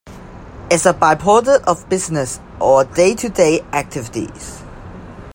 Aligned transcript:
as 0.71 0.87
a 0.87 0.95
byproduct 0.95 1.63
of 1.65 1.87
business 1.87 2.39
or 2.59 2.83
day-to-day 2.83 3.59
activities. 3.71 4.63